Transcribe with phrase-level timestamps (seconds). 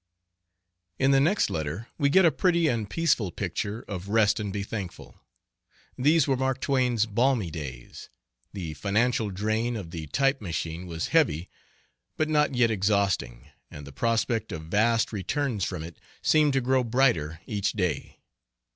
[0.97, 1.03] C.
[1.03, 4.63] In the next letter we get a pretty and peaceful picture of "Rest and be
[4.63, 5.21] Thankful."
[5.95, 8.09] These were Mark Twain's balmy days.
[8.51, 11.51] The financial drain of the type machine was heavy
[12.17, 16.83] but not yet exhausting, and the prospect of vast returns from it seemed to grow
[16.83, 18.21] brighter each day.